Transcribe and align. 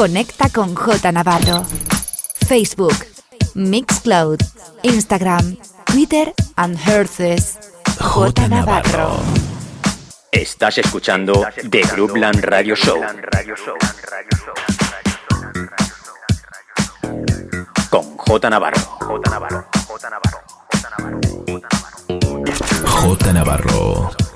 Conecta 0.00 0.48
con 0.48 0.74
J 0.74 1.12
Navarro. 1.12 1.62
Facebook, 2.48 2.94
Mixcloud, 3.52 4.38
Instagram, 4.82 5.58
Twitter 5.84 6.32
and 6.56 6.78
Herces. 6.78 7.58
J 8.00 8.48
Navarro. 8.48 9.18
Estás 10.32 10.78
escuchando 10.78 11.44
The 11.70 11.82
Groupland 11.82 12.42
Radio 12.42 12.74
Show. 12.74 12.98
Con 17.90 18.16
J 18.16 18.48
Navarro. 18.48 18.80
J 19.00 19.30
Navarro. 19.30 19.66
J 19.86 20.08
Navarro. 20.08 20.40
J 22.86 23.32
Navarro. 23.34 24.29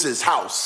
Moses' 0.00 0.22
house. 0.22 0.59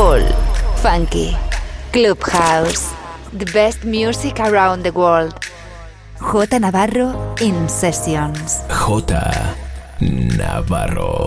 Soulful, 0.00 0.32
Funky, 0.80 1.36
Clubhouse. 1.92 2.94
The 3.34 3.44
best 3.52 3.84
music 3.84 4.40
around 4.40 4.82
the 4.82 4.92
world. 4.92 5.34
J 6.16 6.58
Navarro 6.58 7.34
in 7.42 7.68
Sessions. 7.68 8.64
J 8.70 9.12
Navarro. 10.00 11.26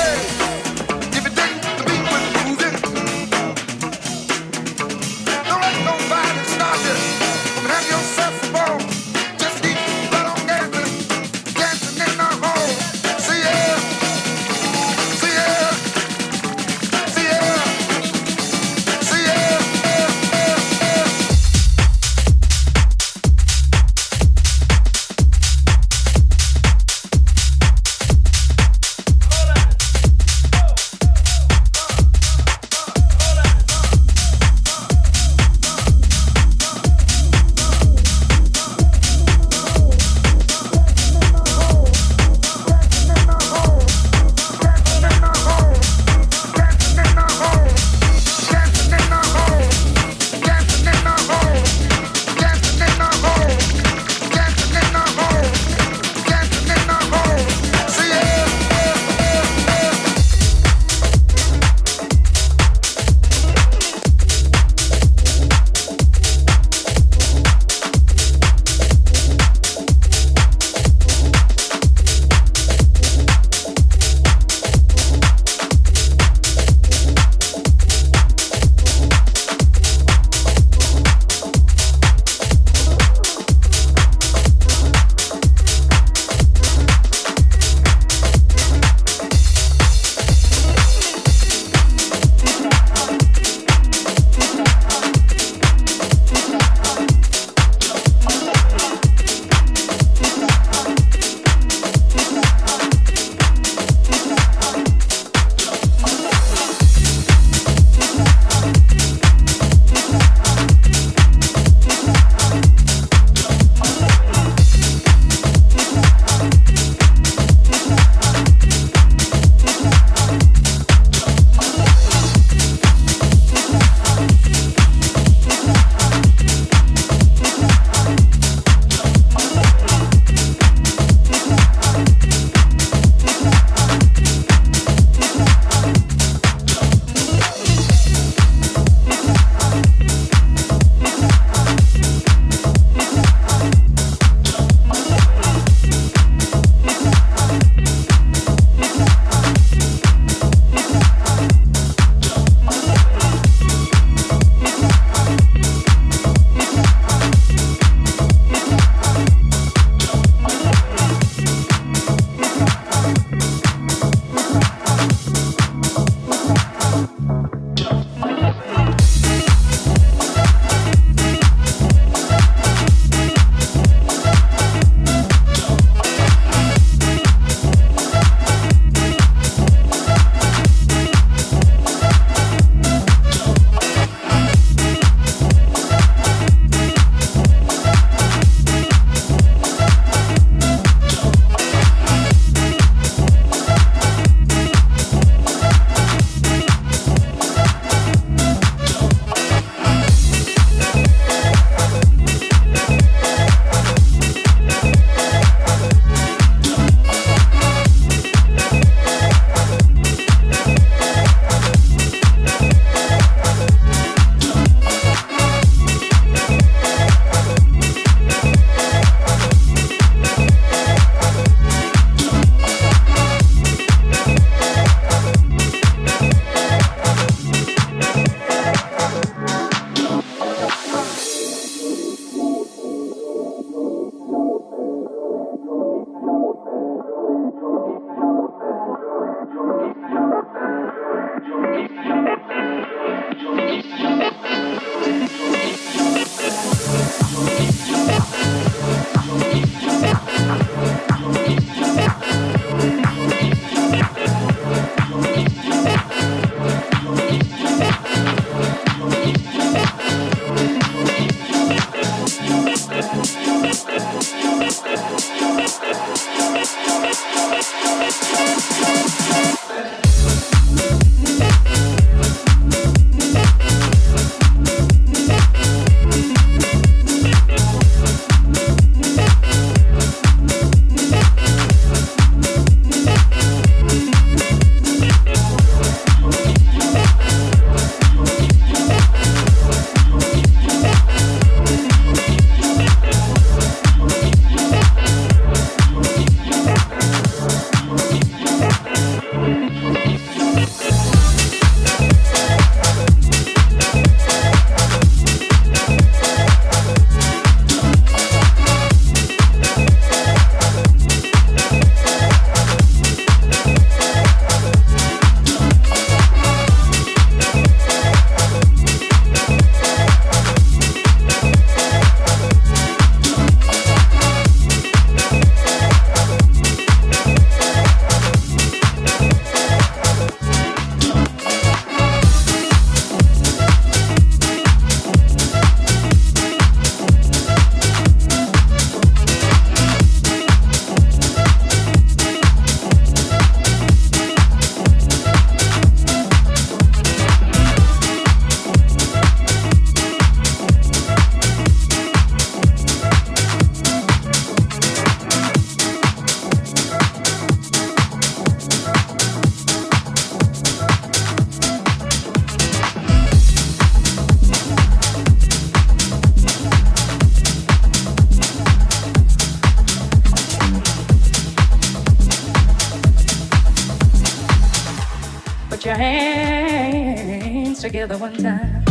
together 377.81 378.15
one 378.15 378.35
time. 378.35 378.90